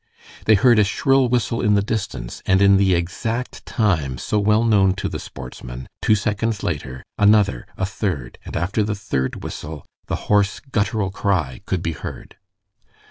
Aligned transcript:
They 0.45 0.55
heard 0.55 0.79
a 0.79 0.83
shrill 0.83 1.29
whistle 1.29 1.61
in 1.61 1.75
the 1.75 1.83
distance, 1.83 2.41
and 2.47 2.59
in 2.59 2.77
the 2.77 2.95
exact 2.95 3.63
time, 3.67 4.17
so 4.17 4.39
well 4.39 4.63
known 4.63 4.95
to 4.95 5.07
the 5.07 5.19
sportsman, 5.19 5.87
two 6.01 6.15
seconds 6.15 6.63
later—another, 6.63 7.67
a 7.77 7.85
third, 7.85 8.39
and 8.43 8.57
after 8.57 8.81
the 8.81 8.95
third 8.95 9.43
whistle 9.43 9.85
the 10.07 10.15
hoarse, 10.25 10.59
guttural 10.59 11.11
cry 11.11 11.61
could 11.67 11.83
be 11.83 11.91
heard. 11.93 12.37